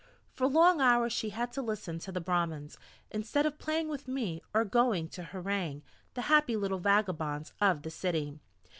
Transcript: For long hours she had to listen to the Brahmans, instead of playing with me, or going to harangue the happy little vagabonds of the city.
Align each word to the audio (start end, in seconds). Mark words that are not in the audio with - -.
For 0.33 0.47
long 0.47 0.81
hours 0.81 1.13
she 1.13 1.29
had 1.29 1.51
to 1.53 1.61
listen 1.61 1.99
to 1.99 2.11
the 2.11 2.19
Brahmans, 2.19 2.79
instead 3.11 3.45
of 3.45 3.59
playing 3.59 3.87
with 3.87 4.07
me, 4.07 4.41
or 4.51 4.65
going 4.65 5.07
to 5.09 5.25
harangue 5.25 5.83
the 6.15 6.23
happy 6.23 6.55
little 6.55 6.79
vagabonds 6.79 7.53
of 7.61 7.83
the 7.83 7.91
city. 7.91 8.39